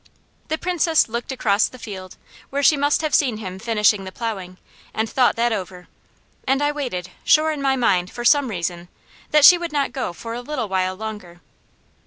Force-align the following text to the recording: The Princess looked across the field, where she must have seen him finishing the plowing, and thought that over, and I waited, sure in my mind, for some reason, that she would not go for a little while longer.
The 0.47 0.57
Princess 0.57 1.07
looked 1.07 1.31
across 1.31 1.67
the 1.67 1.77
field, 1.77 2.17
where 2.49 2.63
she 2.63 2.75
must 2.75 3.01
have 3.03 3.13
seen 3.13 3.37
him 3.37 3.59
finishing 3.59 4.03
the 4.03 4.11
plowing, 4.11 4.57
and 4.95 5.07
thought 5.07 5.35
that 5.35 5.51
over, 5.51 5.87
and 6.47 6.59
I 6.59 6.71
waited, 6.71 7.11
sure 7.23 7.51
in 7.51 7.61
my 7.61 7.75
mind, 7.75 8.09
for 8.09 8.25
some 8.25 8.47
reason, 8.47 8.87
that 9.29 9.45
she 9.45 9.59
would 9.59 9.71
not 9.71 9.93
go 9.93 10.11
for 10.11 10.33
a 10.33 10.41
little 10.41 10.67
while 10.67 10.95
longer. 10.95 11.39